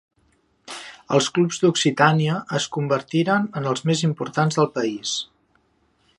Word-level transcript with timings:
Els 1.17 1.27
clubs 1.35 1.59
d'Occitània 1.65 2.39
es 2.61 2.67
convertiren 2.79 3.47
en 3.61 3.69
els 3.75 3.87
més 3.91 4.05
importants 4.09 4.59
del 4.63 4.71
país. 4.81 5.15